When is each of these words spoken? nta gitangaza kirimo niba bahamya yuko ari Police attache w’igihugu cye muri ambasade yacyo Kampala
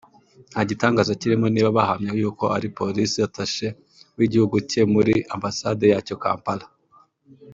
nta 0.51 0.61
gitangaza 0.69 1.17
kirimo 1.21 1.45
niba 1.53 1.75
bahamya 1.77 2.11
yuko 2.21 2.43
ari 2.55 2.67
Police 2.77 3.17
attache 3.27 3.67
w’igihugu 4.17 4.55
cye 4.69 4.81
muri 4.93 5.13
ambasade 5.33 5.83
yacyo 5.93 6.15
Kampala 6.23 6.65